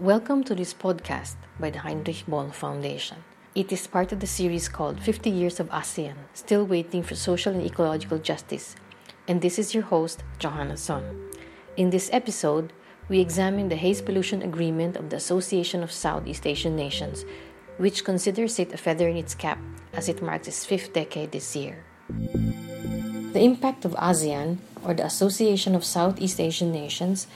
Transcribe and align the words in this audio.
Welcome 0.00 0.42
to 0.44 0.54
this 0.54 0.74
podcast 0.74 1.36
by 1.60 1.70
the 1.70 1.78
Heinrich 1.78 2.24
Böll 2.26 2.52
Foundation. 2.52 3.18
It 3.54 3.70
is 3.70 3.86
part 3.86 4.10
of 4.10 4.18
the 4.18 4.26
series 4.26 4.68
called 4.68 5.00
50 5.00 5.30
Years 5.30 5.60
of 5.60 5.68
ASEAN 5.70 6.16
Still 6.34 6.66
Waiting 6.66 7.04
for 7.04 7.14
Social 7.14 7.52
and 7.52 7.64
Ecological 7.64 8.18
Justice. 8.18 8.74
And 9.28 9.40
this 9.40 9.60
is 9.60 9.74
your 9.74 9.84
host, 9.84 10.24
Johanna 10.40 10.76
Son. 10.76 11.30
In 11.76 11.90
this 11.90 12.10
episode, 12.12 12.72
we 13.08 13.20
examine 13.20 13.68
the 13.68 13.76
haze 13.76 14.02
pollution 14.02 14.42
agreement 14.42 14.96
of 14.96 15.10
the 15.10 15.16
Association 15.16 15.84
of 15.84 15.92
Southeast 15.92 16.46
Asian 16.46 16.74
Nations, 16.74 17.24
which 17.76 18.04
considers 18.04 18.58
it 18.58 18.72
a 18.72 18.76
feather 18.76 19.06
in 19.06 19.16
its 19.16 19.36
cap 19.36 19.60
as 19.92 20.08
it 20.08 20.20
marks 20.20 20.48
its 20.48 20.66
fifth 20.66 20.92
decade 20.92 21.30
this 21.30 21.54
year. 21.54 21.84
The 22.08 23.40
impact 23.40 23.84
of 23.84 23.92
ASEAN, 23.92 24.58
or 24.82 24.94
the 24.94 25.06
Association 25.06 25.76
of 25.76 25.84
Southeast 25.84 26.40
Asian 26.40 26.72
Nations, 26.72 27.28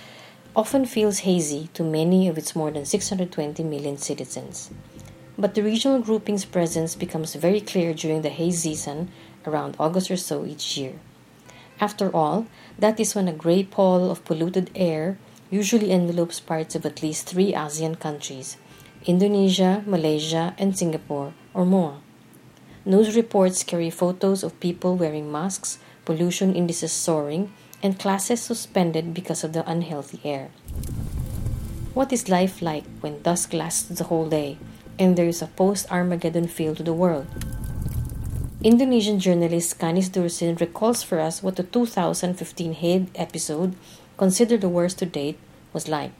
often 0.57 0.87
feels 0.87 1.21
hazy 1.21 1.69
to 1.75 1.83
many 1.83 2.29
of 2.29 2.39
its 2.39 2.55
more 2.55 2.71
than 2.71 2.85
620 2.85 3.63
million 3.65 3.97
citizens. 3.97 4.71
But 5.37 5.55
the 5.55 5.63
regional 5.63 6.01
grouping's 6.01 6.45
presence 6.45 6.95
becomes 6.95 7.35
very 7.35 7.61
clear 7.61 7.93
during 7.93 8.23
the 8.23 8.29
haze 8.29 8.63
season 8.63 9.11
around 9.47 9.77
August 9.81 10.11
or 10.11 10.17
so 10.17 10.47
each 10.47 10.77
year. 10.77 10.95
After 11.81 12.15
all, 12.15 12.47
that 12.79 13.01
is 13.01 13.15
when 13.15 13.27
a 13.27 13.33
gray 13.33 13.65
pall 13.65 14.11
of 14.11 14.25
polluted 14.25 14.71
air 14.77 15.19
usually 15.51 15.91
envelopes 15.91 16.39
parts 16.39 16.75
of 16.75 16.87
at 16.87 17.03
least 17.03 17.27
three 17.27 17.53
ASEAN 17.53 17.99
countries 17.99 18.57
Indonesia, 19.07 19.83
Malaysia, 19.87 20.55
and 20.57 20.79
Singapore, 20.79 21.35
or 21.53 21.67
more. 21.67 21.99
News 22.87 23.17
reports 23.17 23.65
carry 23.65 23.91
photos 23.91 24.43
of 24.43 24.59
people 24.61 24.97
wearing 24.97 25.31
masks, 25.31 25.79
pollution 26.05 26.55
indices 26.55 26.93
soaring, 26.93 27.53
and 27.85 27.99
classes 27.99 28.41
suspended 28.41 29.13
because 29.13 29.45
of 29.45 29.53
the 29.53 29.69
unhealthy 29.71 30.19
air. 30.25 30.49
What 31.93 32.13
is 32.15 32.31
life 32.31 32.63
like 32.63 32.85
when 33.01 33.21
dusk 33.23 33.53
lasts 33.53 33.89
the 33.89 34.05
whole 34.05 34.29
day 34.29 34.57
and 34.99 35.15
there 35.15 35.29
is 35.29 35.43
a 35.43 35.47
post 35.47 35.93
Armageddon 35.93 36.49
feel 36.49 36.75
to 36.75 36.83
the 36.83 36.95
world? 36.95 37.27
Indonesian 38.63 39.21
journalist 39.21 39.79
Kanis 39.79 40.11
Dursin 40.11 40.57
recalls 40.57 41.03
for 41.03 41.21
us 41.21 41.43
what 41.43 41.57
the 41.57 41.63
2015 41.63 42.73
Haze 42.73 43.07
episode, 43.15 43.77
considered 44.17 44.63
the 44.63 44.71
worst 44.71 44.99
to 45.01 45.07
date, 45.07 45.39
was 45.75 45.87
like. 45.87 46.13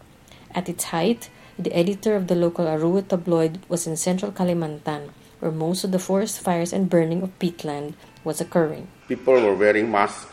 At 0.55 0.69
its 0.69 0.85
height, 0.85 1.31
the 1.59 1.73
editor 1.73 2.15
of 2.15 2.27
the 2.27 2.35
local 2.35 2.67
Arua 2.67 3.09
tabloid 3.09 3.59
was 3.71 3.87
in 3.87 3.97
central 3.97 4.31
Kalimantan 4.31 5.09
where 5.45 5.53
most 5.53 5.85
of 5.85 5.93
the 5.93 5.99
forest 5.99 6.41
fires 6.41 6.73
and 6.73 6.89
burning 6.89 7.21
of 7.21 7.39
peatland 7.39 7.93
was 8.25 8.41
occurring. 8.41 8.89
People 9.09 9.35
were 9.35 9.55
wearing 9.55 9.91
masks 9.91 10.25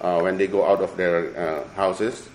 uh, 0.00 0.20
when 0.20 0.36
they 0.36 0.46
go 0.46 0.66
out 0.66 0.80
of 0.80 0.96
their 0.96 1.30
uh, 1.36 1.68
houses. 1.74 2.28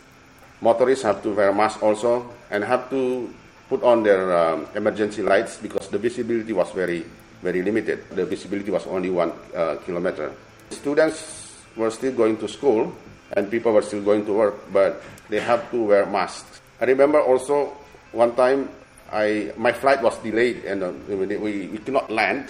Motorists 0.61 1.03
have 1.03 1.23
to 1.23 1.31
wear 1.33 1.53
masks 1.53 1.81
also 1.81 2.29
and 2.51 2.63
have 2.63 2.89
to 2.89 3.33
put 3.69 3.83
on 3.83 4.03
their 4.03 4.35
um, 4.35 4.67
emergency 4.75 5.21
lights 5.21 5.57
because 5.57 5.87
the 5.87 5.97
visibility 5.97 6.51
was 6.53 6.71
very, 6.71 7.05
very 7.41 7.61
limited. 7.61 8.03
The 8.11 8.25
visibility 8.25 8.71
was 8.71 8.85
only 8.87 9.09
one 9.09 9.31
uh, 9.55 9.77
kilometer. 9.85 10.33
Students 10.71 11.55
were 11.77 11.91
still 11.91 12.11
going 12.11 12.37
to 12.37 12.47
school 12.47 12.93
and 13.33 13.49
people 13.49 13.71
were 13.71 13.83
still 13.83 14.01
going 14.01 14.25
to 14.25 14.33
work, 14.33 14.55
but 14.73 15.01
they 15.29 15.39
have 15.39 15.69
to 15.71 15.83
wear 15.83 16.05
masks. 16.05 16.59
I 16.81 16.85
remember 16.85 17.21
also 17.21 17.77
one 18.11 18.35
time 18.35 18.69
I 19.11 19.53
my 19.57 19.71
flight 19.71 20.01
was 20.01 20.17
delayed 20.19 20.65
and 20.65 20.83
uh, 20.83 20.91
we, 21.07 21.67
we 21.67 21.77
could 21.77 21.93
not 21.93 22.09
land. 22.11 22.49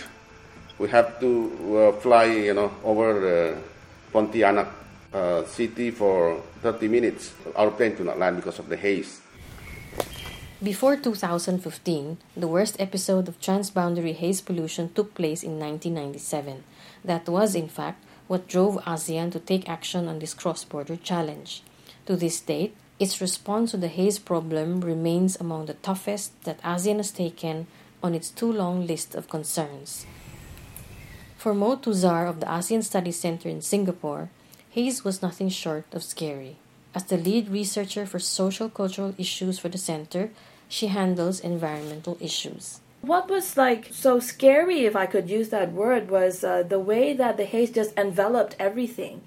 We 0.77 0.87
have 0.89 1.19
to 1.19 1.31
uh, 1.75 1.91
fly, 1.99 2.25
you 2.25 2.53
know, 2.53 2.71
over 2.83 3.11
uh, 3.19 3.55
Pontianak 4.13 4.78
uh, 5.13 5.45
city 5.45 5.91
for 5.91 6.41
30 6.61 6.87
minutes. 6.87 7.33
Our 7.55 7.71
plane 7.71 7.95
could 7.95 8.05
not 8.05 8.19
land 8.19 8.37
because 8.37 8.59
of 8.59 8.69
the 8.69 8.77
haze. 8.77 9.21
Before 10.61 10.97
2015, 10.97 12.17
the 12.35 12.47
worst 12.47 12.75
episode 12.79 13.29
of 13.29 13.39
transboundary 13.39 14.13
haze 14.13 14.41
pollution 14.41 14.91
took 14.93 15.15
place 15.15 15.41
in 15.41 15.57
1997. 15.57 16.63
That 17.05 17.29
was, 17.29 17.55
in 17.55 17.69
fact, 17.69 18.03
what 18.27 18.47
drove 18.47 18.75
ASEAN 18.85 19.31
to 19.31 19.39
take 19.39 19.69
action 19.69 20.07
on 20.07 20.19
this 20.19 20.33
cross 20.33 20.65
border 20.65 20.97
challenge. 20.97 21.63
To 22.07 22.17
this 22.17 22.41
date, 22.41 22.75
its 22.99 23.21
response 23.21 23.71
to 23.71 23.77
the 23.77 23.87
haze 23.87 24.19
problem 24.19 24.81
remains 24.81 25.39
among 25.39 25.65
the 25.65 25.75
toughest 25.75 26.43
that 26.43 26.61
ASEAN 26.61 26.97
has 26.97 27.11
taken 27.11 27.67
on 28.03 28.13
its 28.13 28.29
too 28.29 28.51
long 28.51 28.85
list 28.85 29.15
of 29.15 29.29
concerns. 29.29 30.05
For 31.37 31.53
Moe 31.53 31.77
Thuzar 31.77 32.27
of 32.27 32.41
the 32.41 32.47
ASEAN 32.47 32.83
Studies 32.83 33.17
Center 33.17 33.47
in 33.47 33.61
Singapore, 33.61 34.29
haze 34.79 35.03
was 35.03 35.21
nothing 35.21 35.49
short 35.49 35.85
of 35.93 36.03
scary. 36.03 36.55
As 36.95 37.03
the 37.03 37.17
lead 37.17 37.49
researcher 37.49 38.05
for 38.05 38.19
social 38.19 38.69
cultural 38.69 39.13
issues 39.17 39.59
for 39.59 39.69
the 39.69 39.77
center, 39.77 40.31
she 40.67 40.87
handles 40.87 41.39
environmental 41.39 42.17
issues. 42.21 42.79
What 43.01 43.29
was 43.29 43.57
like 43.57 43.89
so 43.91 44.19
scary, 44.19 44.79
if 44.85 44.95
I 44.95 45.05
could 45.05 45.29
use 45.29 45.49
that 45.49 45.73
word, 45.73 46.09
was 46.09 46.43
uh, 46.43 46.63
the 46.63 46.79
way 46.79 47.13
that 47.13 47.35
the 47.37 47.45
haze 47.45 47.71
just 47.71 47.97
enveloped 47.97 48.55
everything. 48.59 49.21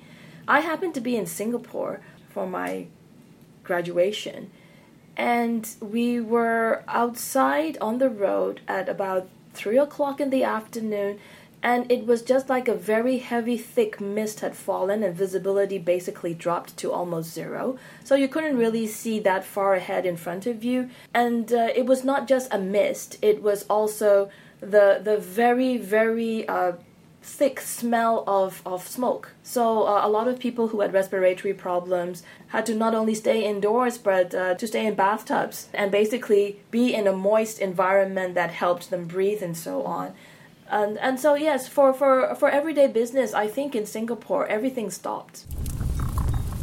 I 0.48 0.60
happened 0.60 0.94
to 0.94 1.00
be 1.00 1.16
in 1.16 1.26
Singapore 1.26 2.00
for 2.30 2.46
my 2.46 2.86
graduation. 3.62 4.50
And 5.16 5.68
we 5.80 6.20
were 6.20 6.82
outside 6.88 7.76
on 7.80 7.98
the 7.98 8.10
road 8.10 8.62
at 8.66 8.88
about 8.88 9.28
three 9.52 9.78
o'clock 9.78 10.20
in 10.20 10.30
the 10.30 10.44
afternoon, 10.44 11.18
and 11.62 11.90
it 11.90 12.06
was 12.06 12.22
just 12.22 12.48
like 12.48 12.68
a 12.68 12.74
very 12.74 13.18
heavy, 13.18 13.56
thick 13.56 14.00
mist 14.00 14.40
had 14.40 14.56
fallen, 14.56 15.02
and 15.02 15.14
visibility 15.14 15.78
basically 15.78 16.34
dropped 16.34 16.76
to 16.78 16.92
almost 16.92 17.32
zero. 17.32 17.78
So 18.04 18.14
you 18.14 18.28
couldn't 18.28 18.56
really 18.56 18.86
see 18.86 19.20
that 19.20 19.44
far 19.44 19.74
ahead 19.74 20.04
in 20.04 20.16
front 20.16 20.46
of 20.46 20.64
you. 20.64 20.90
And 21.14 21.52
uh, 21.52 21.68
it 21.74 21.86
was 21.86 22.04
not 22.04 22.26
just 22.26 22.52
a 22.52 22.58
mist; 22.58 23.18
it 23.22 23.42
was 23.42 23.64
also 23.70 24.30
the 24.60 25.00
the 25.02 25.18
very, 25.18 25.76
very 25.76 26.48
uh, 26.48 26.72
thick 27.22 27.60
smell 27.60 28.24
of, 28.26 28.62
of 28.66 28.86
smoke. 28.86 29.32
So 29.42 29.86
uh, 29.86 30.00
a 30.04 30.08
lot 30.08 30.26
of 30.26 30.40
people 30.40 30.68
who 30.68 30.80
had 30.80 30.92
respiratory 30.92 31.54
problems 31.54 32.24
had 32.48 32.66
to 32.66 32.74
not 32.74 32.94
only 32.94 33.14
stay 33.14 33.44
indoors 33.44 33.96
but 33.96 34.34
uh, 34.34 34.54
to 34.54 34.66
stay 34.66 34.86
in 34.86 34.94
bathtubs 34.94 35.68
and 35.72 35.92
basically 35.92 36.60
be 36.70 36.92
in 36.92 37.06
a 37.06 37.12
moist 37.12 37.60
environment 37.60 38.34
that 38.34 38.50
helped 38.50 38.90
them 38.90 39.06
breathe 39.06 39.42
and 39.42 39.56
so 39.56 39.84
on. 39.84 40.14
And 40.72 40.96
and 40.98 41.20
so 41.20 41.34
yes, 41.34 41.68
for, 41.68 41.92
for, 41.92 42.34
for 42.34 42.48
everyday 42.48 42.86
business, 42.86 43.34
I 43.34 43.46
think 43.46 43.76
in 43.76 43.84
Singapore 43.84 44.46
everything 44.46 44.90
stopped. 44.90 45.44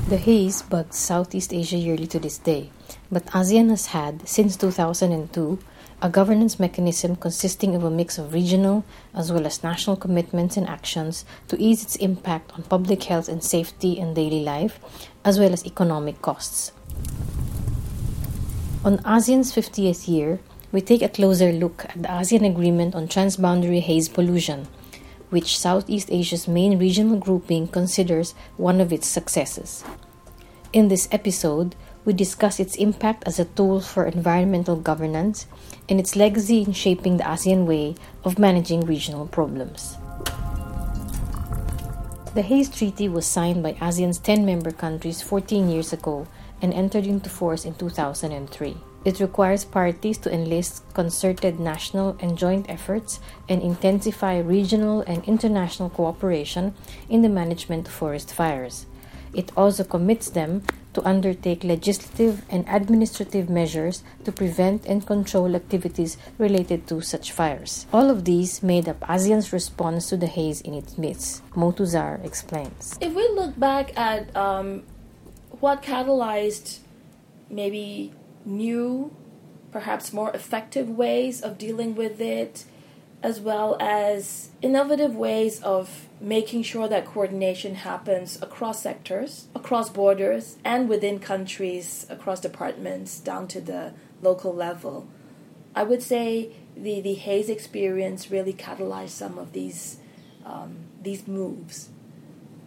The 0.09 0.17
haze 0.17 0.63
bugs 0.63 0.97
Southeast 0.97 1.53
Asia 1.53 1.77
yearly 1.77 2.07
to 2.07 2.19
this 2.19 2.39
day, 2.39 2.71
but 3.11 3.27
ASEAN 3.27 3.69
has 3.69 3.85
had, 3.93 4.27
since 4.27 4.57
2002, 4.57 5.59
a 6.01 6.09
governance 6.09 6.59
mechanism 6.59 7.17
consisting 7.17 7.75
of 7.75 7.83
a 7.83 7.91
mix 7.91 8.17
of 8.17 8.33
regional 8.33 8.83
as 9.13 9.31
well 9.31 9.45
as 9.45 9.61
national 9.61 9.95
commitments 9.95 10.57
and 10.57 10.67
actions 10.67 11.23
to 11.47 11.61
ease 11.61 11.83
its 11.83 11.95
impact 11.97 12.51
on 12.53 12.63
public 12.63 13.03
health 13.03 13.29
and 13.29 13.43
safety 13.43 13.99
and 13.99 14.15
daily 14.15 14.41
life, 14.41 14.79
as 15.23 15.37
well 15.37 15.53
as 15.53 15.67
economic 15.67 16.19
costs. 16.23 16.71
On 18.83 18.97
ASEAN's 19.05 19.53
50th 19.53 20.07
year, 20.07 20.39
we 20.72 20.81
take 20.81 21.02
a 21.02 21.09
closer 21.09 21.52
look 21.52 21.85
at 21.85 22.03
the 22.03 22.07
ASEAN 22.07 22.46
Agreement 22.46 22.94
on 22.94 23.07
Transboundary 23.07 23.81
Haze 23.81 24.07
Pollution, 24.07 24.68
which 25.31 25.57
Southeast 25.57 26.12
Asia's 26.12 26.47
main 26.47 26.78
regional 26.78 27.18
grouping 27.18 27.68
considers 27.68 28.34
one 28.56 28.80
of 28.80 28.94
its 28.94 29.07
successes. 29.07 29.84
In 30.72 30.88
this 30.88 31.09
episode, 31.12 31.75
we 32.06 32.13
discuss 32.13 32.59
its 32.59 32.75
impact 32.75 33.24
as 33.25 33.40
a 33.40 33.46
tool 33.46 33.81
for 33.81 34.06
environmental 34.06 34.75
governance 34.75 35.47
and 35.90 36.00
its 36.00 36.16
legacy 36.16 36.62
in 36.62 36.74
shaping 36.74 37.18
the 37.18 37.24
ASEAN 37.24 37.66
way 37.66 37.96
of 38.24 38.38
managing 38.38 38.81
regional 38.81 39.25
problems. 39.28 39.97
The 42.36 42.44
Haze 42.44 42.69
Treaty 42.69 43.09
was 43.09 43.25
signed 43.25 43.63
by 43.63 43.74
ASEAN's 43.74 44.19
10 44.19 44.46
member 44.46 44.72
countries 44.72 45.24
14 45.24 45.68
years 45.68 45.91
ago 45.91 46.28
and 46.62 46.74
entered 46.75 47.07
into 47.07 47.30
force 47.30 47.66
in 47.66 47.74
2003. 47.74 48.78
It 49.06 49.19
requires 49.19 49.63
parties 49.63 50.18
to 50.19 50.34
enlist 50.34 50.84
concerted 50.94 51.60
national 51.60 52.18
and 52.19 52.38
joint 52.38 52.69
efforts 52.69 53.19
and 53.48 53.62
intensify 53.62 54.40
regional 54.40 55.01
and 55.01 55.24
international 55.25 55.90
cooperation 55.90 56.74
in 57.10 57.22
the 57.22 57.30
management 57.30 57.88
of 57.88 57.94
forest 57.94 58.34
fires. 58.34 58.86
It 59.34 59.51
also 59.56 59.84
commits 59.84 60.30
them 60.30 60.63
to 60.94 61.07
undertake 61.07 61.63
legislative 61.63 62.44
and 62.50 62.66
administrative 62.68 63.50
measures 63.50 64.04
to 64.25 64.31
prevent 64.31 64.86
and 64.86 65.06
control 65.06 65.56
activities 65.56 66.18
related 66.38 66.88
to 66.88 67.01
such 67.01 67.31
fires. 67.31 67.86
All 67.94 68.10
of 68.10 68.25
these 68.25 68.63
made 68.63 68.90
up 68.90 69.00
ASEAN's 69.01 69.54
response 69.54 70.10
to 70.10 70.18
the 70.18 70.28
haze 70.28 70.62
in 70.62 70.74
its 70.74 70.98
midst. 70.98 71.44
Moe 71.56 71.72
Thuzar 71.72 72.25
explains. 72.25 72.98
If 73.00 73.13
we 73.13 73.28
look 73.30 73.57
back 73.60 73.96
at 73.98 74.36
um, 74.36 74.84
what 75.60 75.84
catalyzed 75.84 76.80
maybe 77.51 78.13
new, 78.45 79.15
perhaps 79.71 80.13
more 80.13 80.31
effective 80.31 80.89
ways 80.89 81.41
of 81.41 81.57
dealing 81.57 81.95
with 81.95 82.19
it, 82.21 82.65
as 83.21 83.39
well 83.39 83.75
as 83.80 84.50
innovative 84.62 85.15
ways 85.15 85.62
of 85.62 86.07
making 86.21 86.63
sure 86.63 86.88
that 86.88 87.06
coordination 87.06 87.75
happens 87.75 88.41
across 88.41 88.81
sectors, 88.81 89.47
across 89.53 89.89
borders, 89.89 90.57
and 90.63 90.88
within 90.88 91.19
countries, 91.19 92.06
across 92.09 92.39
departments, 92.39 93.19
down 93.19 93.47
to 93.47 93.59
the 93.59 93.94
local 94.21 94.53
level. 94.53 95.07
I 95.75 95.83
would 95.83 96.01
say 96.01 96.51
the, 96.75 97.01
the 97.01 97.13
Haze 97.13 97.50
experience 97.50 98.31
really 98.31 98.53
catalyzed 98.53 99.09
some 99.09 99.38
of 99.38 99.53
these, 99.53 99.97
um, 100.45 100.77
these 101.01 101.27
moves. 101.27 101.89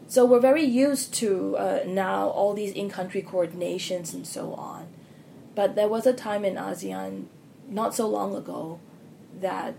So 0.07 0.27
we're 0.27 0.41
very 0.41 0.65
used 0.65 1.15
to 1.15 1.57
uh, 1.57 1.81
now 1.87 2.29
all 2.29 2.53
these 2.53 2.73
in 2.73 2.91
country 2.91 3.23
coordinations 3.23 4.13
and 4.13 4.27
so 4.27 4.53
on. 4.55 4.82
But 5.55 5.75
there 5.75 5.89
was 5.89 6.07
a 6.07 6.13
time 6.13 6.45
in 6.45 6.55
ASEAN 6.55 7.27
not 7.69 7.95
so 7.95 8.09
long 8.09 8.35
ago 8.35 8.81
that 9.41 9.75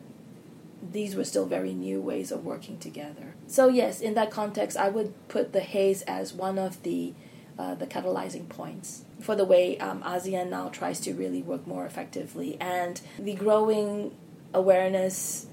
these 0.91 1.15
were 1.15 1.23
still 1.23 1.45
very 1.45 1.73
new 1.73 2.01
ways 2.01 2.31
of 2.31 2.45
working 2.45 2.77
together. 2.77 3.35
So 3.47 3.69
yes, 3.69 4.01
in 4.01 4.13
that 4.15 4.31
context, 4.31 4.77
I 4.77 4.89
would 4.89 5.13
put 5.27 5.53
the 5.53 5.61
haze 5.61 6.01
as 6.03 6.33
one 6.33 6.59
of 6.59 6.83
the 6.83 7.13
uh, 7.57 7.75
the 7.75 7.85
catalyzing 7.85 8.49
points 8.49 9.05
for 9.19 9.35
the 9.35 9.45
way 9.45 9.77
um, 9.77 10.01
ASEAN 10.01 10.49
now 10.49 10.69
tries 10.69 10.99
to 11.01 11.13
really 11.13 11.43
work 11.43 11.67
more 11.67 11.85
effectively 11.85 12.57
and 12.59 12.99
the 13.19 13.35
growing 13.35 14.11
awareness, 14.55 15.45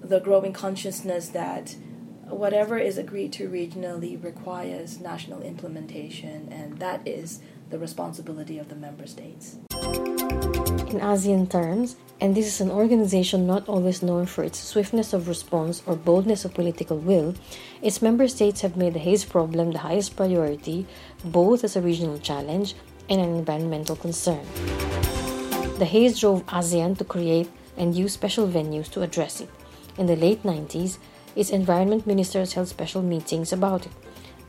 the 0.00 0.20
growing 0.20 0.52
consciousness 0.52 1.28
that 1.30 1.74
whatever 2.26 2.78
is 2.78 2.96
agreed 2.96 3.32
to 3.32 3.48
regionally 3.48 4.22
requires 4.22 5.00
national 5.00 5.42
implementation, 5.42 6.48
and 6.52 6.78
that 6.78 7.06
is 7.06 7.40
the 7.70 7.78
responsibility 7.78 8.58
of 8.58 8.68
the 8.68 8.74
member 8.74 9.06
states. 9.06 9.56
In 10.90 10.98
ASEAN 10.98 11.48
terms, 11.48 11.96
and 12.20 12.34
this 12.34 12.46
is 12.46 12.60
an 12.60 12.70
organization 12.70 13.46
not 13.46 13.68
always 13.68 14.02
known 14.02 14.26
for 14.26 14.42
its 14.42 14.58
swiftness 14.58 15.12
of 15.12 15.28
response 15.28 15.82
or 15.86 15.94
boldness 15.94 16.44
of 16.44 16.52
political 16.52 16.98
will, 16.98 17.34
its 17.80 18.02
member 18.02 18.26
states 18.26 18.60
have 18.62 18.76
made 18.76 18.94
the 18.94 18.98
haze 18.98 19.24
problem 19.24 19.70
the 19.70 19.78
highest 19.78 20.16
priority, 20.16 20.86
both 21.24 21.62
as 21.62 21.76
a 21.76 21.80
regional 21.80 22.18
challenge 22.18 22.74
and 23.08 23.20
an 23.20 23.36
environmental 23.36 23.94
concern. 23.94 24.44
The 25.78 25.86
haze 25.86 26.18
drove 26.18 26.44
ASEAN 26.46 26.98
to 26.98 27.04
create 27.04 27.48
and 27.76 27.94
use 27.94 28.12
special 28.12 28.48
venues 28.48 28.90
to 28.90 29.02
address 29.02 29.40
it. 29.40 29.48
In 29.96 30.06
the 30.06 30.16
late 30.16 30.42
90s, 30.42 30.98
its 31.36 31.50
environment 31.50 32.06
ministers 32.06 32.54
held 32.54 32.68
special 32.68 33.02
meetings 33.02 33.52
about 33.52 33.86
it. 33.86 33.92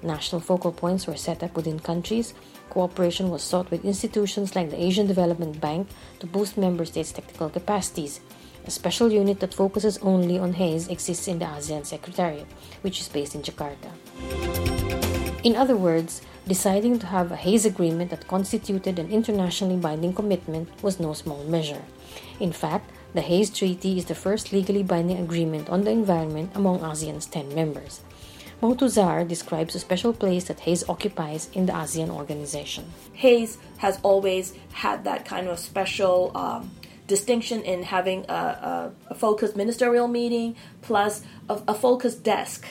National 0.03 0.42
focal 0.42 0.71
points 0.71 1.06
were 1.06 1.15
set 1.15 1.44
up 1.44 1.56
within 1.56 1.80
countries. 1.80 2.33
Cooperation 2.69 3.30
was 3.30 3.44
sought 3.44 3.69
with 3.69 3.86
institutions 3.86 4.56
like 4.56 4.71
the 4.71 4.81
Asian 4.81 5.06
Development 5.06 5.59
Bank 5.62 5.88
to 6.19 6.25
boost 6.25 6.57
member 6.57 6.86
states' 6.86 7.12
technical 7.12 7.50
capacities. 7.50 8.19
A 8.65 8.71
special 8.71 9.12
unit 9.12 9.39
that 9.39 9.53
focuses 9.53 9.98
only 10.00 10.38
on 10.38 10.53
haze 10.53 10.88
exists 10.88 11.27
in 11.27 11.39
the 11.39 11.45
ASEAN 11.45 11.86
Secretariat, 11.86 12.48
which 12.81 13.01
is 13.01 13.09
based 13.09 13.36
in 13.36 13.42
Jakarta. 13.42 13.89
In 15.44 15.56
other 15.56 15.75
words, 15.75 16.21
deciding 16.48 17.00
to 17.00 17.07
have 17.07 17.31
a 17.31 17.36
haze 17.36 17.65
agreement 17.65 18.12
that 18.12 18.27
constituted 18.27 19.00
an 19.00 19.09
internationally 19.09 19.77
binding 19.77 20.13
commitment 20.13 20.69
was 20.83 21.00
no 21.00 21.13
small 21.13 21.44
measure. 21.45 21.81
In 22.39 22.51
fact, 22.51 22.92
the 23.13 23.21
Haze 23.21 23.50
Treaty 23.50 23.98
is 23.98 24.06
the 24.06 24.15
first 24.15 24.53
legally 24.53 24.83
binding 24.83 25.18
agreement 25.18 25.69
on 25.69 25.83
the 25.83 25.92
environment 25.92 26.51
among 26.56 26.80
ASEAN's 26.80 27.25
10 27.25 27.53
members. 27.53 28.01
Moe 28.62 28.75
Thuzar 28.75 29.28
describes 29.28 29.74
a 29.74 29.80
special 29.80 30.13
place 30.13 30.44
that 30.44 30.60
haze 30.60 30.88
occupies 30.88 31.50
in 31.54 31.66
the 31.66 31.74
ASEAN 31.74 32.10
organization. 32.10 32.86
Haze 33.13 33.58
has 33.78 34.00
always 34.04 34.54
had 34.72 35.04
that 35.06 35.25
kind 35.25 35.48
of 35.48 35.58
special 35.58 36.31
um, 36.36 36.69
distinction 37.08 37.63
in 37.63 37.81
having 37.81 38.24
a, 38.30 38.34
a, 38.34 38.92
a, 39.08 39.16
focused 39.16 39.56
ministerial 39.56 40.08
meeting 40.08 40.56
plus 40.84 41.24
a, 41.50 41.60
a, 41.69 41.74
focused 41.74 42.24
desk 42.24 42.68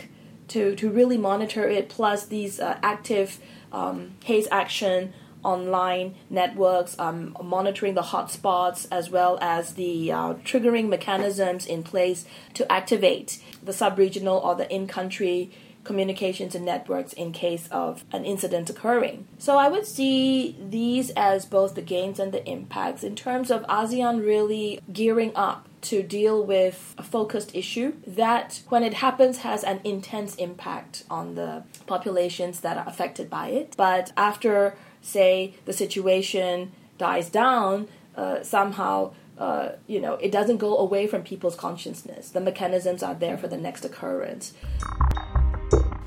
to, 0.46 0.76
to 0.76 0.90
really 0.90 1.16
monitor 1.16 1.68
it, 1.68 1.88
plus 1.88 2.26
these 2.26 2.60
uh, 2.60 2.78
active 2.84 3.40
um, 3.72 4.12
Haze 4.24 4.46
action 4.52 5.12
online 5.42 6.14
networks, 6.28 6.96
um, 6.98 7.36
monitoring 7.42 7.94
the 7.94 8.02
hotspots, 8.02 8.86
as 8.92 9.10
well 9.10 9.38
as 9.40 9.74
the 9.74 10.12
uh, 10.12 10.34
triggering 10.44 10.88
mechanisms 10.88 11.66
in 11.66 11.82
place 11.82 12.26
to 12.54 12.70
activate 12.70 13.42
the 13.62 13.72
sub 13.72 13.98
regional 13.98 14.38
or 14.38 14.54
the 14.54 14.72
in 14.72 14.86
country 14.86 15.50
communications 15.84 16.54
and 16.54 16.64
networks 16.64 17.12
in 17.14 17.32
case 17.32 17.68
of 17.70 18.04
an 18.12 18.24
incident 18.24 18.68
occurring. 18.68 19.26
So 19.38 19.56
I 19.56 19.68
would 19.68 19.86
see 19.86 20.56
these 20.60 21.10
as 21.10 21.46
both 21.46 21.74
the 21.74 21.82
gains 21.82 22.18
and 22.18 22.32
the 22.32 22.46
impacts 22.46 23.02
in 23.02 23.16
terms 23.16 23.50
of 23.50 23.62
ASEAN 23.66 24.24
really 24.24 24.80
gearing 24.92 25.32
up 25.34 25.66
to 25.82 26.02
deal 26.02 26.44
with 26.44 26.94
a 26.98 27.02
focused 27.02 27.54
issue 27.54 27.94
that, 28.06 28.60
when 28.68 28.82
it 28.82 28.94
happens, 28.94 29.38
has 29.38 29.64
an 29.64 29.80
intense 29.82 30.34
impact 30.34 31.04
on 31.08 31.34
the 31.34 31.62
populations 31.86 32.60
that 32.60 32.76
are 32.76 32.86
affected 32.86 33.30
by 33.30 33.48
it. 33.48 33.74
But 33.76 34.12
after 34.16 34.76
say 35.00 35.54
the 35.64 35.72
situation 35.72 36.72
dies 36.98 37.30
down, 37.30 37.88
uh, 38.14 38.42
somehow 38.42 39.12
uh, 39.38 39.70
you 39.86 40.00
know 40.00 40.14
it 40.14 40.30
doesn't 40.30 40.58
go 40.58 40.76
away 40.76 41.06
from 41.06 41.22
people's 41.22 41.56
consciousness. 41.56 42.28
The 42.28 42.40
mechanisms 42.40 43.02
are 43.02 43.14
there 43.14 43.38
for 43.38 43.48
the 43.48 43.56
next 43.56 43.86
occurrence. 43.86 44.52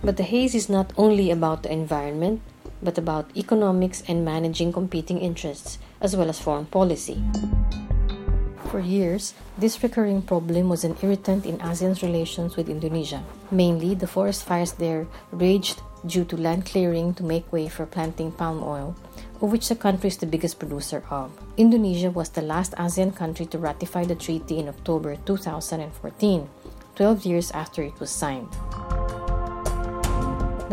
But 0.04 0.18
the 0.18 0.24
haze 0.24 0.54
is 0.54 0.68
not 0.68 0.92
only 0.98 1.32
about 1.32 1.64
the 1.64 1.72
environment, 1.72 2.42
but 2.84 2.98
about 2.98 3.32
economics 3.38 4.04
and 4.08 4.26
managing 4.26 4.74
competing 4.74 5.20
interests, 5.20 5.80
as 6.02 6.16
well 6.16 6.28
as 6.28 6.40
foreign 6.40 6.66
policy. 6.66 7.24
For 8.68 8.82
years, 8.82 9.34
this 9.58 9.82
recurring 9.82 10.24
problem 10.24 10.68
was 10.68 10.84
an 10.84 10.98
irritant 11.02 11.46
in 11.46 11.58
ASEAN's 11.60 12.04
relations 12.04 12.58
with 12.58 12.68
Indonesia. 12.68 13.24
Mainly, 13.50 13.96
the 13.96 14.08
forest 14.08 14.44
fires 14.44 14.74
there 14.74 15.08
raged 15.32 15.80
due 16.06 16.26
to 16.26 16.36
land 16.36 16.66
clearing 16.66 17.14
to 17.14 17.24
make 17.24 17.54
way 17.54 17.70
for 17.70 17.86
planting 17.86 18.32
palm 18.32 18.62
oil, 18.62 18.96
of 19.40 19.52
which 19.52 19.70
the 19.70 19.76
country 19.76 20.10
is 20.10 20.18
the 20.18 20.26
biggest 20.26 20.60
producer 20.60 21.04
of. 21.12 21.32
Indonesia 21.56 22.12
was 22.12 22.30
the 22.30 22.42
last 22.42 22.74
ASEAN 22.76 23.16
country 23.16 23.46
to 23.46 23.58
ratify 23.58 24.04
the 24.04 24.16
treaty 24.16 24.60
in 24.60 24.68
October 24.68 25.16
2014, 25.24 26.50
12 26.96 27.26
years 27.26 27.52
after 27.52 27.84
it 27.84 27.98
was 28.02 28.10
signed. 28.10 28.50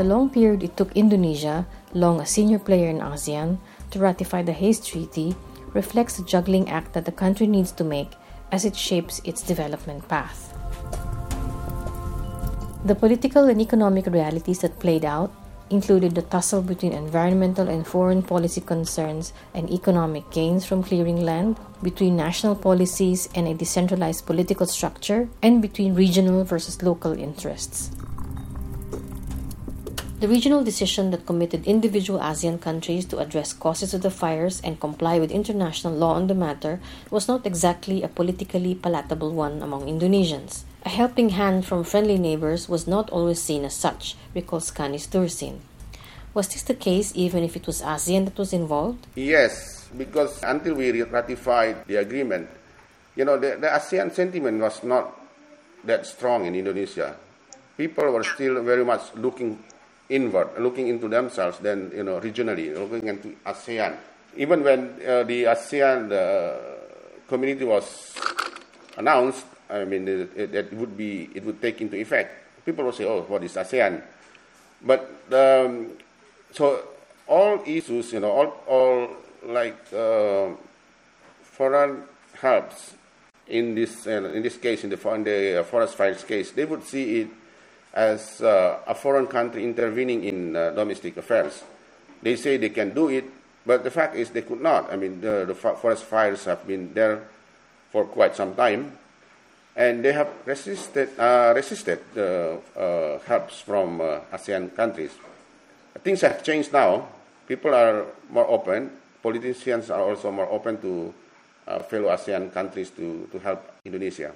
The 0.00 0.08
long 0.08 0.30
period 0.30 0.62
it 0.62 0.78
took 0.78 0.96
Indonesia, 0.96 1.66
long 1.92 2.20
a 2.20 2.24
senior 2.24 2.58
player 2.58 2.88
in 2.88 3.04
ASEAN, 3.04 3.58
to 3.90 3.98
ratify 3.98 4.40
the 4.40 4.56
Haze 4.56 4.80
Treaty 4.80 5.36
reflects 5.74 6.16
the 6.16 6.24
juggling 6.24 6.70
act 6.70 6.94
that 6.94 7.04
the 7.04 7.12
country 7.12 7.46
needs 7.46 7.70
to 7.72 7.84
make 7.84 8.08
as 8.50 8.64
it 8.64 8.74
shapes 8.74 9.20
its 9.28 9.42
development 9.42 10.08
path. 10.08 10.56
The 12.86 12.94
political 12.94 13.44
and 13.52 13.60
economic 13.60 14.06
realities 14.06 14.60
that 14.60 14.80
played 14.80 15.04
out 15.04 15.36
included 15.68 16.14
the 16.14 16.22
tussle 16.22 16.62
between 16.62 16.94
environmental 16.94 17.68
and 17.68 17.86
foreign 17.86 18.22
policy 18.22 18.62
concerns 18.62 19.34
and 19.52 19.68
economic 19.68 20.24
gains 20.30 20.64
from 20.64 20.82
clearing 20.82 21.20
land, 21.26 21.60
between 21.82 22.16
national 22.16 22.56
policies 22.56 23.28
and 23.34 23.46
a 23.46 23.52
decentralized 23.52 24.24
political 24.24 24.64
structure, 24.64 25.28
and 25.42 25.60
between 25.60 25.94
regional 25.94 26.42
versus 26.42 26.82
local 26.82 27.12
interests. 27.12 27.90
The 30.20 30.28
regional 30.28 30.62
decision 30.62 31.12
that 31.12 31.24
committed 31.24 31.66
individual 31.66 32.20
ASEAN 32.20 32.60
countries 32.60 33.06
to 33.06 33.20
address 33.20 33.54
causes 33.54 33.94
of 33.94 34.02
the 34.02 34.10
fires 34.10 34.60
and 34.60 34.78
comply 34.78 35.18
with 35.18 35.30
international 35.30 35.94
law 35.94 36.12
on 36.12 36.26
the 36.26 36.34
matter 36.34 36.78
was 37.10 37.26
not 37.26 37.46
exactly 37.46 38.02
a 38.02 38.08
politically 38.08 38.74
palatable 38.74 39.32
one 39.32 39.62
among 39.62 39.88
Indonesians. 39.88 40.64
A 40.84 40.90
helping 40.90 41.30
hand 41.30 41.64
from 41.64 41.84
friendly 41.84 42.18
neighbors 42.18 42.68
was 42.68 42.86
not 42.86 43.08
always 43.08 43.40
seen 43.40 43.64
as 43.64 43.72
such, 43.72 44.14
recalls 44.34 44.70
Kanis 44.70 45.08
Dursin. 45.08 45.60
Was 46.34 46.48
this 46.48 46.64
the 46.64 46.74
case 46.74 47.12
even 47.14 47.42
if 47.42 47.56
it 47.56 47.66
was 47.66 47.80
ASEAN 47.80 48.26
that 48.26 48.36
was 48.36 48.52
involved? 48.52 49.06
Yes, 49.14 49.88
because 49.96 50.38
until 50.42 50.74
we 50.74 51.00
ratified 51.00 51.86
the 51.86 51.96
agreement, 51.96 52.46
you 53.16 53.24
know, 53.24 53.38
the, 53.38 53.56
the 53.56 53.68
ASEAN 53.68 54.12
sentiment 54.12 54.60
was 54.60 54.84
not 54.84 55.18
that 55.84 56.04
strong 56.04 56.44
in 56.44 56.54
Indonesia. 56.54 57.16
People 57.78 58.12
were 58.12 58.24
still 58.24 58.62
very 58.62 58.84
much 58.84 59.14
looking 59.14 59.58
inward, 60.10 60.50
looking 60.58 60.88
into 60.88 61.08
themselves, 61.08 61.58
then, 61.60 61.90
you 61.94 62.02
know, 62.02 62.20
regionally, 62.20 62.74
looking 62.74 63.08
into 63.08 63.28
ASEAN. 63.46 63.96
Even 64.36 64.62
when 64.62 64.94
uh, 65.06 65.22
the 65.22 65.44
ASEAN 65.44 66.08
the 66.08 66.60
community 67.28 67.64
was 67.64 68.14
announced, 68.98 69.46
I 69.70 69.84
mean, 69.84 70.06
it, 70.06 70.30
it, 70.36 70.54
it, 70.54 70.72
would 70.74 70.96
be, 70.96 71.30
it 71.34 71.44
would 71.44 71.62
take 71.62 71.80
into 71.80 71.96
effect. 71.96 72.64
People 72.66 72.84
will 72.84 72.92
say, 72.92 73.04
oh, 73.04 73.22
what 73.22 73.42
is 73.44 73.54
ASEAN? 73.54 74.02
But, 74.82 75.10
um, 75.32 75.92
so 76.52 76.82
all 77.26 77.62
issues, 77.64 78.12
you 78.12 78.20
know, 78.20 78.30
all, 78.30 78.64
all 78.66 79.08
like 79.44 79.92
uh, 79.94 80.48
foreign 81.42 82.02
helps 82.34 82.94
in 83.46 83.74
this, 83.74 84.06
uh, 84.06 84.30
in 84.34 84.42
this 84.42 84.56
case, 84.56 84.84
in 84.84 84.90
the, 84.90 85.14
in 85.14 85.24
the 85.24 85.66
forest 85.68 85.96
fires 85.96 86.24
case, 86.24 86.50
they 86.50 86.64
would 86.64 86.84
see 86.84 87.20
it 87.20 87.28
as 87.94 88.40
uh, 88.40 88.78
a 88.86 88.94
foreign 88.94 89.26
country 89.26 89.64
intervening 89.64 90.24
in 90.24 90.56
uh, 90.56 90.70
domestic 90.70 91.16
affairs. 91.16 91.62
They 92.22 92.36
say 92.36 92.56
they 92.56 92.70
can 92.70 92.94
do 92.94 93.08
it, 93.08 93.24
but 93.66 93.82
the 93.82 93.90
fact 93.90 94.16
is 94.16 94.30
they 94.30 94.42
could 94.42 94.60
not. 94.60 94.92
I 94.92 94.96
mean, 94.96 95.20
the, 95.20 95.44
the 95.46 95.54
forest 95.54 96.04
fires 96.04 96.44
have 96.44 96.66
been 96.66 96.94
there 96.94 97.22
for 97.90 98.04
quite 98.04 98.36
some 98.36 98.54
time, 98.54 98.92
and 99.74 100.04
they 100.04 100.12
have 100.12 100.28
resisted 100.46 101.10
uh, 101.18 101.52
resisted 101.54 101.98
uh, 102.16 102.58
uh, 102.78 103.18
helps 103.26 103.60
from 103.60 104.00
uh, 104.00 104.20
ASEAN 104.32 104.74
countries. 104.76 105.10
Things 106.04 106.20
have 106.20 106.42
changed 106.42 106.72
now. 106.72 107.08
People 107.48 107.74
are 107.74 108.06
more 108.30 108.46
open. 108.46 108.90
Politicians 109.22 109.90
are 109.90 110.00
also 110.00 110.30
more 110.30 110.48
open 110.48 110.80
to 110.80 111.12
uh, 111.66 111.78
fellow 111.80 112.08
ASEAN 112.08 112.52
countries 112.52 112.90
to, 112.90 113.28
to 113.32 113.38
help 113.38 113.60
Indonesia. 113.84 114.32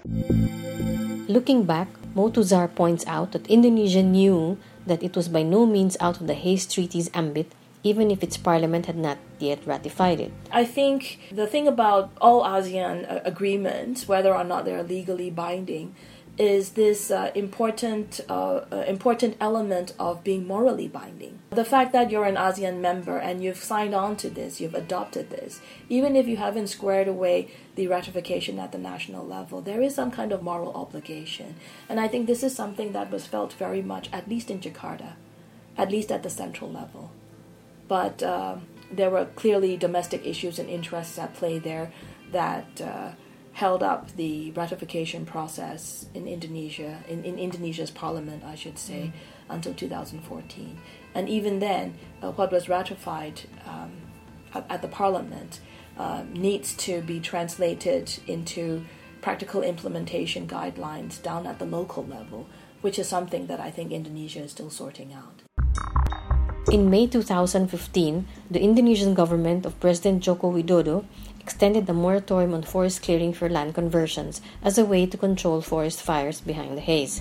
Looking 1.28 1.64
back, 1.64 1.88
Moe 2.14 2.30
Thuzar 2.30 2.72
points 2.72 3.04
out 3.06 3.32
that 3.32 3.46
Indonesia 3.48 4.02
knew 4.02 4.56
that 4.86 5.02
it 5.02 5.16
was 5.16 5.28
by 5.28 5.42
no 5.42 5.66
means 5.66 5.96
out 6.00 6.20
of 6.20 6.26
the 6.26 6.34
Haze 6.34 6.66
Treaty's 6.66 7.10
ambit 7.14 7.50
even 7.84 8.10
if 8.10 8.22
its 8.24 8.38
parliament 8.38 8.86
had 8.86 8.96
not 8.96 9.18
yet 9.38 9.60
ratified 9.66 10.18
it. 10.18 10.32
I 10.50 10.64
think 10.64 11.20
the 11.30 11.46
thing 11.46 11.68
about 11.68 12.10
all 12.20 12.42
ASEAN 12.42 13.04
uh, 13.04 13.20
agreements, 13.24 14.08
whether 14.08 14.34
or 14.34 14.42
not 14.42 14.64
they're 14.64 14.82
legally 14.82 15.30
binding, 15.30 15.94
is 16.36 16.70
this 16.70 17.10
uh, 17.10 17.30
important 17.34 18.20
uh, 18.28 18.64
uh, 18.72 18.84
important 18.88 19.36
element 19.40 19.94
of 19.98 20.24
being 20.24 20.46
morally 20.46 20.88
binding. 20.88 21.38
The 21.50 21.64
fact 21.64 21.92
that 21.92 22.10
you're 22.10 22.24
an 22.24 22.36
ASEAN 22.36 22.80
member 22.80 23.18
and 23.18 23.42
you've 23.42 23.62
signed 23.62 23.94
on 23.94 24.16
to 24.16 24.28
this, 24.28 24.60
you've 24.60 24.74
adopted 24.74 25.30
this, 25.30 25.60
even 25.88 26.16
if 26.16 26.26
you 26.26 26.36
haven't 26.36 26.68
squared 26.68 27.08
away 27.08 27.50
the 27.76 27.86
ratification 27.86 28.58
at 28.58 28.72
the 28.72 28.78
national 28.78 29.26
level, 29.26 29.60
there 29.60 29.80
is 29.80 29.94
some 29.94 30.10
kind 30.10 30.32
of 30.32 30.42
moral 30.42 30.72
obligation. 30.74 31.54
And 31.88 32.00
I 32.00 32.08
think 32.08 32.26
this 32.26 32.42
is 32.42 32.54
something 32.54 32.92
that 32.92 33.10
was 33.10 33.26
felt 33.26 33.52
very 33.52 33.82
much, 33.82 34.08
at 34.12 34.28
least 34.28 34.50
in 34.50 34.60
Jakarta, 34.60 35.12
at 35.76 35.90
least 35.90 36.10
at 36.10 36.22
the 36.22 36.30
central 36.30 36.70
level 36.70 37.10
but 37.88 38.22
uh, 38.22 38.56
there 38.90 39.10
were 39.10 39.26
clearly 39.36 39.76
domestic 39.76 40.24
issues 40.26 40.58
and 40.58 40.68
interests 40.68 41.18
at 41.18 41.34
play 41.34 41.58
there 41.58 41.92
that 42.32 42.80
uh, 42.80 43.10
held 43.54 43.84
up 43.84 44.10
the 44.16 44.50
ratification 44.50 45.24
process 45.24 46.06
in 46.12 46.26
Indonesia, 46.26 46.98
in, 47.08 47.24
in 47.24 47.38
Indonesia's 47.38 47.90
parliament, 47.90 48.42
I 48.44 48.56
should 48.56 48.78
say, 48.78 49.12
mm. 49.12 49.12
until 49.48 49.72
2014. 49.72 50.78
And 51.14 51.28
even 51.28 51.60
then, 51.60 51.94
uh, 52.20 52.32
what 52.32 52.50
was 52.50 52.68
ratified 52.68 53.42
um, 53.64 53.92
at, 54.52 54.66
at, 54.68 54.82
the 54.82 54.88
parliament 54.88 55.60
uh, 55.96 56.24
needs 56.32 56.74
to 56.78 57.00
be 57.02 57.20
translated 57.20 58.18
into 58.26 58.84
practical 59.22 59.62
implementation 59.62 60.48
guidelines 60.48 61.22
down 61.22 61.46
at 61.46 61.60
the 61.60 61.64
local 61.64 62.04
level, 62.04 62.48
which 62.80 62.98
is 62.98 63.08
something 63.08 63.46
that 63.46 63.60
I 63.60 63.70
think 63.70 63.92
Indonesia 63.92 64.40
is 64.40 64.50
still 64.50 64.68
sorting 64.68 65.12
out. 65.12 65.43
In 66.72 66.88
May 66.88 67.06
2015, 67.06 68.26
the 68.50 68.60
Indonesian 68.60 69.12
government 69.12 69.66
of 69.66 69.78
President 69.80 70.22
Joko 70.22 70.50
Widodo 70.50 71.04
extended 71.38 71.86
the 71.86 71.92
moratorium 71.92 72.54
on 72.54 72.62
forest 72.62 73.02
clearing 73.02 73.34
for 73.34 73.50
land 73.50 73.74
conversions 73.74 74.40
as 74.62 74.78
a 74.78 74.84
way 74.84 75.04
to 75.04 75.18
control 75.18 75.60
forest 75.60 76.00
fires 76.00 76.40
behind 76.40 76.78
the 76.78 76.80
haze. 76.80 77.20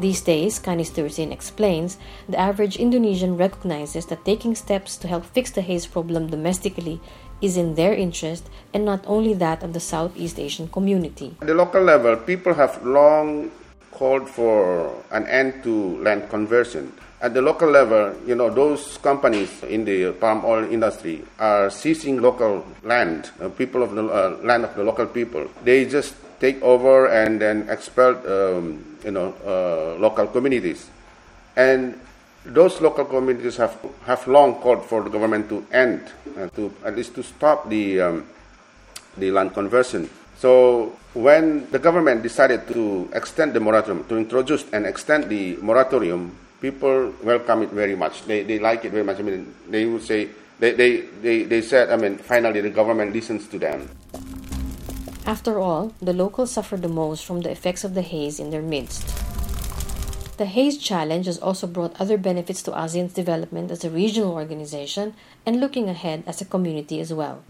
These 0.00 0.22
days, 0.22 0.58
Kanis 0.58 0.92
Dursin 0.92 1.30
explains, 1.30 1.98
the 2.28 2.38
average 2.38 2.76
Indonesian 2.76 3.36
recognizes 3.36 4.06
that 4.06 4.24
taking 4.24 4.56
steps 4.56 4.96
to 4.96 5.06
help 5.06 5.24
fix 5.24 5.52
the 5.52 5.62
haze 5.62 5.86
problem 5.86 6.30
domestically 6.30 7.00
is 7.40 7.56
in 7.56 7.76
their 7.76 7.94
interest 7.94 8.50
and 8.74 8.84
not 8.84 9.04
only 9.06 9.34
that 9.34 9.62
of 9.62 9.72
the 9.72 9.78
Southeast 9.80 10.40
Asian 10.40 10.66
community. 10.66 11.36
At 11.42 11.46
the 11.46 11.54
local 11.54 11.82
level, 11.82 12.16
people 12.16 12.54
have 12.54 12.84
long 12.84 13.52
called 13.92 14.28
for 14.28 14.90
an 15.12 15.28
end 15.28 15.62
to 15.62 16.02
land 16.02 16.28
conversion 16.28 16.92
at 17.20 17.34
the 17.34 17.42
local 17.42 17.68
level, 17.68 18.14
you 18.26 18.34
know, 18.34 18.48
those 18.48 18.96
companies 18.98 19.62
in 19.64 19.84
the 19.84 20.12
palm 20.12 20.42
oil 20.44 20.64
industry 20.64 21.22
are 21.38 21.68
seizing 21.68 22.20
local 22.22 22.64
land, 22.82 23.30
uh, 23.40 23.48
people 23.50 23.82
of 23.82 23.94
the 23.94 24.04
uh, 24.06 24.38
land 24.42 24.64
of 24.64 24.74
the 24.74 24.82
local 24.82 25.06
people. 25.06 25.46
They 25.62 25.84
just 25.84 26.14
take 26.40 26.62
over 26.62 27.08
and 27.08 27.40
then 27.40 27.68
expel, 27.68 28.16
um, 28.26 28.96
you 29.04 29.10
know, 29.10 29.34
uh, 29.44 30.00
local 30.00 30.28
communities. 30.28 30.88
And 31.56 32.00
those 32.46 32.80
local 32.80 33.04
communities 33.04 33.58
have, 33.58 33.76
have 34.06 34.26
long 34.26 34.54
called 34.54 34.86
for 34.86 35.02
the 35.02 35.10
government 35.10 35.50
to 35.50 35.66
end, 35.70 36.00
uh, 36.38 36.48
to 36.56 36.72
at 36.86 36.96
least 36.96 37.14
to 37.16 37.22
stop 37.22 37.68
the, 37.68 38.00
um, 38.00 38.26
the 39.18 39.30
land 39.30 39.52
conversion. 39.52 40.08
So 40.38 40.96
when 41.12 41.70
the 41.70 41.78
government 41.78 42.22
decided 42.22 42.66
to 42.68 43.10
extend 43.12 43.52
the 43.52 43.60
moratorium, 43.60 44.08
to 44.08 44.16
introduce 44.16 44.64
and 44.72 44.86
extend 44.86 45.28
the 45.28 45.56
moratorium, 45.56 46.34
people 46.60 47.12
welcome 47.22 47.62
it 47.62 47.70
very 47.70 47.96
much. 47.96 48.24
They, 48.24 48.42
they 48.42 48.58
like 48.58 48.84
it 48.84 48.92
very 48.92 49.04
much. 49.04 49.18
I 49.18 49.22
mean, 49.22 49.54
they 49.68 49.86
would 49.86 50.02
say, 50.02 50.28
they, 50.58 50.72
they, 50.72 51.00
they, 51.22 51.42
they 51.44 51.62
said, 51.62 51.90
I 51.90 51.96
mean, 51.96 52.18
finally 52.18 52.60
the 52.60 52.70
government 52.70 53.12
listens 53.12 53.48
to 53.48 53.58
them. 53.58 53.88
After 55.26 55.58
all, 55.58 55.94
the 56.00 56.12
locals 56.12 56.52
suffer 56.52 56.76
the 56.76 56.88
most 56.88 57.24
from 57.24 57.42
the 57.42 57.50
effects 57.50 57.84
of 57.84 57.94
the 57.94 58.02
haze 58.02 58.40
in 58.40 58.50
their 58.50 58.62
midst. 58.62 59.06
The 60.38 60.46
Haze 60.46 60.78
Challenge 60.78 61.26
has 61.26 61.38
also 61.38 61.66
brought 61.66 62.00
other 62.00 62.16
benefits 62.16 62.62
to 62.62 62.70
ASEAN's 62.70 63.12
development 63.12 63.70
as 63.70 63.84
a 63.84 63.90
regional 63.90 64.32
organization 64.32 65.14
and 65.44 65.60
looking 65.60 65.88
ahead 65.90 66.24
as 66.26 66.40
a 66.40 66.46
community 66.46 66.98
as 66.98 67.12
well. 67.12 67.42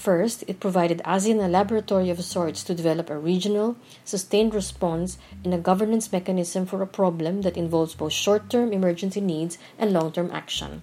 First, 0.00 0.44
it 0.48 0.60
provided 0.60 1.02
ASEAN 1.04 1.44
a 1.44 1.46
laboratory 1.46 2.08
of 2.08 2.24
sorts 2.24 2.64
to 2.64 2.74
develop 2.74 3.10
a 3.10 3.18
regional, 3.18 3.76
sustained 4.02 4.54
response 4.54 5.18
and 5.44 5.52
a 5.52 5.58
governance 5.58 6.10
mechanism 6.10 6.64
for 6.64 6.80
a 6.80 6.86
problem 6.86 7.42
that 7.42 7.58
involves 7.58 7.94
both 7.94 8.14
short 8.14 8.48
term 8.48 8.72
emergency 8.72 9.20
needs 9.20 9.58
and 9.78 9.92
long 9.92 10.10
term 10.10 10.30
action, 10.32 10.80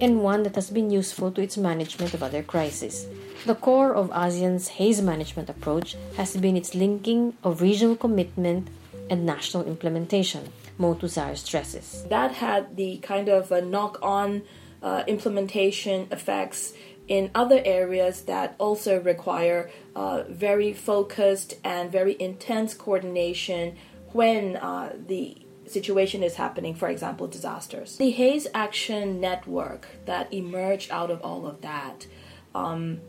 and 0.00 0.22
one 0.22 0.44
that 0.44 0.54
has 0.54 0.70
been 0.70 0.92
useful 0.92 1.32
to 1.32 1.42
its 1.42 1.56
management 1.56 2.14
of 2.14 2.22
other 2.22 2.44
crises. 2.44 3.08
The 3.46 3.56
core 3.56 3.96
of 3.96 4.10
ASEAN's 4.10 4.68
haze 4.78 5.02
management 5.02 5.50
approach 5.50 5.96
has 6.16 6.36
been 6.36 6.56
its 6.56 6.72
linking 6.72 7.34
of 7.42 7.62
regional 7.62 7.96
commitment 7.96 8.68
and 9.10 9.26
national 9.26 9.64
implementation, 9.64 10.52
Moe 10.78 10.94
Thuzar 10.94 11.36
stresses. 11.36 12.06
That 12.10 12.30
had 12.34 12.76
the 12.76 12.98
kind 12.98 13.28
of 13.28 13.50
knock 13.50 13.98
on 14.02 14.42
uh, 14.82 15.04
implementation 15.06 16.08
effects 16.10 16.72
in 17.12 17.30
other 17.34 17.60
areas 17.66 18.22
that 18.22 18.54
also 18.56 18.98
require 18.98 19.70
uh, 19.94 20.22
very 20.30 20.72
focused 20.72 21.52
and 21.62 21.92
very 21.92 22.16
intense 22.18 22.72
coordination 22.72 23.76
when 24.12 24.56
uh, 24.56 24.96
the 25.08 25.36
situation 25.66 26.22
is 26.22 26.36
happening, 26.36 26.74
for 26.74 26.88
example, 26.88 27.26
disasters. 27.26 27.98
The 27.98 28.12
Haze 28.12 28.46
Action 28.54 29.20
Network 29.20 29.88
that 30.06 30.32
emerged 30.32 30.90
out 30.90 31.10
of 31.10 31.20
all 31.20 31.46
of 31.46 31.60
that, 31.60 32.06
um, 32.54 33.02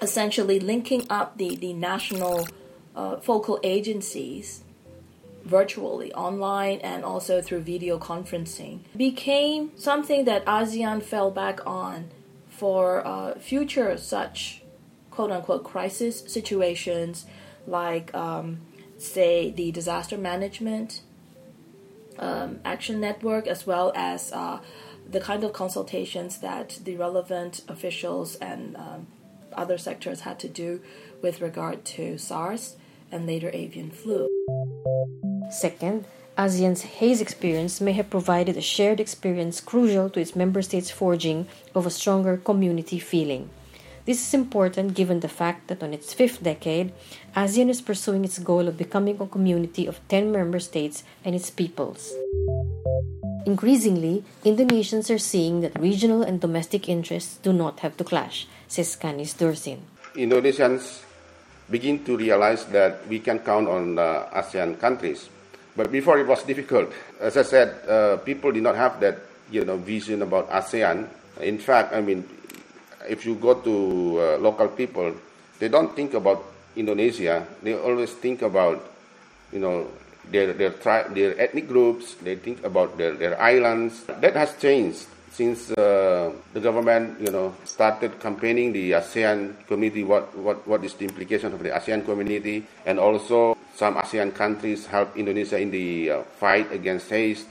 essentially 0.00 0.60
linking 0.60 1.04
up 1.10 1.36
the, 1.36 1.56
the 1.56 1.72
national 1.72 2.46
uh, 2.94 3.16
focal 3.16 3.58
agencies 3.64 4.62
virtually, 5.42 6.14
online, 6.14 6.78
and 6.78 7.04
also 7.04 7.42
through 7.42 7.62
video 7.62 7.98
conferencing, 7.98 8.78
became 8.96 9.72
something 9.76 10.26
that 10.26 10.44
ASEAN 10.44 11.02
fell 11.02 11.32
back 11.32 11.66
on 11.66 12.08
for 12.62 13.04
uh, 13.04 13.34
future 13.40 13.98
such 13.98 14.62
quote 15.10 15.32
unquote 15.32 15.64
crisis 15.64 16.22
situations, 16.28 17.26
like, 17.66 18.14
um, 18.14 18.60
say, 18.98 19.50
the 19.50 19.72
disaster 19.72 20.16
management 20.16 21.00
um, 22.20 22.60
action 22.64 23.00
network, 23.00 23.48
as 23.48 23.66
well 23.66 23.90
as 23.96 24.30
uh, 24.30 24.60
the 25.10 25.18
kind 25.18 25.42
of 25.42 25.52
consultations 25.52 26.38
that 26.38 26.78
the 26.84 26.94
relevant 26.96 27.62
officials 27.66 28.36
and 28.36 28.76
um, 28.76 29.08
other 29.54 29.76
sectors 29.76 30.20
had 30.20 30.38
to 30.38 30.48
do 30.48 30.80
with 31.20 31.40
regard 31.40 31.84
to 31.84 32.16
SARS 32.16 32.76
and 33.10 33.26
later 33.26 33.50
avian 33.52 33.90
flu. 33.90 34.28
Second, 35.50 36.04
ASEAN's 36.38 36.82
haze 36.96 37.20
experience 37.20 37.78
may 37.80 37.92
have 37.92 38.08
provided 38.08 38.56
a 38.56 38.62
shared 38.62 39.00
experience 39.00 39.60
crucial 39.60 40.08
to 40.08 40.20
its 40.20 40.34
member 40.34 40.62
states' 40.62 40.90
forging 40.90 41.46
of 41.74 41.84
a 41.84 41.90
stronger 41.90 42.38
community 42.38 42.98
feeling. 42.98 43.50
This 44.06 44.26
is 44.26 44.32
important 44.34 44.94
given 44.94 45.20
the 45.20 45.28
fact 45.28 45.68
that 45.68 45.82
on 45.82 45.92
its 45.92 46.14
fifth 46.14 46.42
decade, 46.42 46.92
ASEAN 47.36 47.68
is 47.68 47.82
pursuing 47.82 48.24
its 48.24 48.38
goal 48.38 48.66
of 48.66 48.78
becoming 48.78 49.20
a 49.20 49.26
community 49.26 49.86
of 49.86 50.00
10 50.08 50.32
member 50.32 50.58
states 50.58 51.04
and 51.22 51.34
its 51.34 51.50
peoples. 51.50 52.12
Increasingly, 53.44 54.24
Indonesians 54.44 55.14
are 55.14 55.18
seeing 55.18 55.60
that 55.60 55.78
regional 55.78 56.22
and 56.22 56.40
domestic 56.40 56.88
interests 56.88 57.36
do 57.42 57.52
not 57.52 57.80
have 57.80 57.96
to 57.98 58.04
clash, 58.04 58.48
says 58.68 58.96
Kanis 58.96 59.36
Dursin. 59.36 59.80
Indonesians 60.16 61.02
begin 61.70 62.02
to 62.04 62.16
realize 62.16 62.64
that 62.66 63.06
we 63.06 63.20
can 63.20 63.38
count 63.40 63.68
on 63.68 63.98
uh, 63.98 64.30
ASEAN 64.32 64.80
countries 64.80 65.28
but 65.76 65.90
before 65.90 66.18
it 66.18 66.26
was 66.26 66.42
difficult. 66.42 66.92
As 67.20 67.36
I 67.36 67.42
said, 67.42 67.88
uh, 67.88 68.16
people 68.18 68.52
did 68.52 68.62
not 68.62 68.76
have 68.76 69.00
that 69.00 69.18
you 69.50 69.64
know 69.64 69.76
vision 69.76 70.22
about 70.22 70.50
ASEAN. 70.50 71.08
In 71.40 71.58
fact, 71.58 71.94
I 71.94 72.00
mean, 72.00 72.28
if 73.08 73.24
you 73.24 73.34
go 73.36 73.54
to 73.54 73.74
uh, 74.20 74.36
local 74.38 74.68
people, 74.68 75.14
they 75.58 75.68
don't 75.68 75.94
think 75.94 76.14
about 76.14 76.44
Indonesia. 76.76 77.46
They 77.62 77.74
always 77.74 78.12
think 78.12 78.42
about 78.42 78.84
you 79.52 79.60
know 79.60 79.88
their 80.28 80.52
their 80.52 80.70
tri- 80.70 81.08
their 81.08 81.38
ethnic 81.38 81.68
groups. 81.68 82.14
They 82.20 82.36
think 82.36 82.64
about 82.64 82.96
their, 82.96 83.14
their 83.14 83.40
islands. 83.40 84.04
That 84.06 84.36
has 84.36 84.56
changed 84.56 85.11
since 85.32 85.72
uh, 85.72 86.30
the 86.52 86.60
government, 86.60 87.20
you 87.20 87.30
know, 87.30 87.54
started 87.64 88.20
campaigning 88.20 88.72
the 88.72 88.92
ASEAN 88.92 89.66
community, 89.66 90.04
what, 90.04 90.36
what, 90.36 90.66
what 90.68 90.84
is 90.84 90.94
the 90.94 91.04
implication 91.04 91.52
of 91.52 91.62
the 91.62 91.70
ASEAN 91.70 92.04
community, 92.04 92.66
and 92.84 92.98
also 92.98 93.56
some 93.74 93.96
ASEAN 93.96 94.34
countries 94.34 94.86
help 94.86 95.16
Indonesia 95.16 95.58
in 95.58 95.70
the 95.70 96.10
uh, 96.10 96.22
fight 96.36 96.70
against 96.70 97.08
haze. 97.08 97.46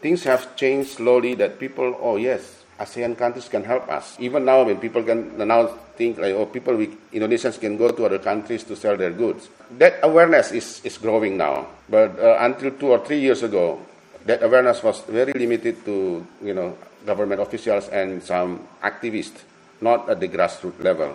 Things 0.00 0.24
have 0.24 0.56
changed 0.56 0.90
slowly 0.90 1.34
that 1.36 1.58
people, 1.60 1.96
oh 2.00 2.16
yes, 2.16 2.64
ASEAN 2.80 3.16
countries 3.16 3.48
can 3.48 3.62
help 3.62 3.88
us. 3.88 4.16
Even 4.18 4.44
now, 4.44 4.64
when 4.64 4.78
people 4.78 5.02
can 5.04 5.38
now 5.38 5.66
think 5.96 6.18
like, 6.18 6.34
oh, 6.34 6.46
people, 6.46 6.74
we, 6.74 6.88
Indonesians 7.12 7.60
can 7.60 7.76
go 7.76 7.90
to 7.90 8.06
other 8.06 8.18
countries 8.18 8.64
to 8.64 8.74
sell 8.74 8.96
their 8.96 9.12
goods. 9.12 9.48
That 9.78 10.00
awareness 10.02 10.50
is, 10.50 10.80
is 10.82 10.98
growing 10.98 11.36
now. 11.36 11.68
But 11.88 12.18
uh, 12.18 12.38
until 12.40 12.72
two 12.72 12.88
or 12.88 12.98
three 13.06 13.20
years 13.20 13.44
ago, 13.44 13.78
that 14.26 14.42
awareness 14.42 14.82
was 14.82 15.00
very 15.02 15.32
limited 15.32 15.84
to, 15.84 16.26
you 16.42 16.54
know, 16.54 16.76
government 17.06 17.40
officials 17.40 17.88
and 17.88 18.22
some 18.22 18.66
activists, 18.82 19.44
not 19.80 20.08
at 20.08 20.20
the 20.20 20.28
grassroots 20.28 20.82
level. 20.82 21.12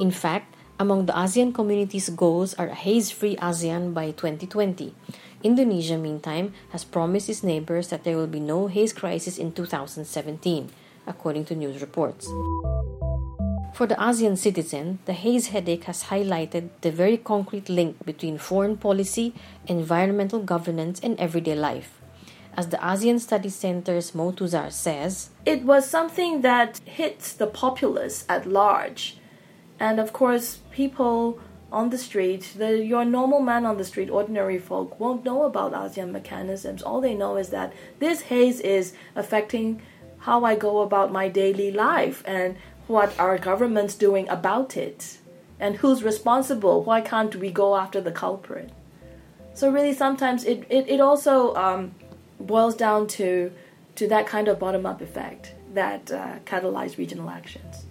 In 0.00 0.10
fact, 0.10 0.54
among 0.78 1.06
the 1.06 1.12
ASEAN 1.12 1.52
community's 1.52 2.08
goals 2.08 2.54
are 2.54 2.68
a 2.68 2.74
haze-free 2.74 3.36
ASEAN 3.36 3.92
by 3.92 4.12
2020. 4.12 4.94
Indonesia, 5.42 5.98
meantime, 5.98 6.54
has 6.70 6.84
promised 6.84 7.28
its 7.28 7.42
neighbors 7.42 7.88
that 7.88 8.04
there 8.04 8.16
will 8.16 8.30
be 8.30 8.40
no 8.40 8.68
haze 8.68 8.92
crisis 8.92 9.38
in 9.38 9.50
2017, 9.52 10.70
according 11.06 11.44
to 11.44 11.54
news 11.54 11.80
reports. 11.80 12.30
For 13.74 13.86
the 13.86 13.94
ASEAN 13.94 14.38
citizen, 14.38 14.98
the 15.04 15.12
haze 15.12 15.48
headache 15.48 15.84
has 15.84 16.04
highlighted 16.04 16.70
the 16.80 16.90
very 16.90 17.16
concrete 17.16 17.68
link 17.68 18.04
between 18.04 18.38
foreign 18.38 18.76
policy, 18.76 19.34
environmental 19.66 20.40
governance, 20.42 20.98
and 20.98 21.18
everyday 21.18 21.54
life. 21.54 21.97
As 22.58 22.70
the 22.70 22.76
ASEAN 22.78 23.20
Studies 23.20 23.54
Center's 23.54 24.16
Moe 24.16 24.32
Thuzar 24.32 24.72
says, 24.72 25.30
It 25.46 25.62
was 25.62 25.88
something 25.88 26.40
that 26.40 26.78
hits 26.78 27.32
the 27.32 27.46
populace 27.46 28.24
at 28.28 28.46
large. 28.46 29.16
And 29.78 30.00
of 30.00 30.12
course, 30.12 30.58
people 30.72 31.38
on 31.70 31.90
the 31.90 31.98
street, 31.98 32.54
the, 32.56 32.84
your 32.84 33.04
normal 33.04 33.38
man 33.38 33.64
on 33.64 33.76
the 33.76 33.84
street, 33.84 34.10
ordinary 34.10 34.58
folk, 34.58 34.98
won't 34.98 35.24
know 35.24 35.44
about 35.44 35.72
ASEAN 35.72 36.10
mechanisms. 36.10 36.82
All 36.82 37.00
they 37.00 37.14
know 37.14 37.36
is 37.36 37.50
that 37.50 37.72
this 38.00 38.22
haze 38.22 38.58
is 38.58 38.92
affecting 39.14 39.80
how 40.18 40.44
I 40.44 40.56
go 40.56 40.80
about 40.80 41.12
my 41.12 41.28
daily 41.28 41.70
life 41.70 42.24
and 42.26 42.56
what 42.88 43.16
our 43.20 43.38
government's 43.38 43.94
doing 43.94 44.28
about 44.28 44.76
it 44.76 45.18
and 45.60 45.76
who's 45.76 46.02
responsible. 46.02 46.82
Why 46.82 47.02
can't 47.02 47.36
we 47.36 47.52
go 47.52 47.76
after 47.76 48.00
the 48.00 48.10
culprit? 48.10 48.70
So 49.54 49.70
really, 49.70 49.92
sometimes 49.92 50.42
it 50.42 50.64
it, 50.68 50.88
it 50.88 51.00
also 51.00 51.54
um, 51.54 51.94
boils 52.40 52.74
down 52.74 53.06
to 53.06 53.52
to 53.96 54.06
that 54.08 54.26
kind 54.26 54.48
of 54.48 54.58
bottom 54.58 54.86
up 54.86 55.00
effect 55.00 55.54
that 55.74 56.10
uh, 56.10 56.38
catalyze 56.44 56.96
regional 56.98 57.28
actions. 57.28 57.86